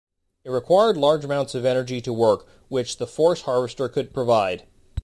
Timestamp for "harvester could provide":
3.43-4.63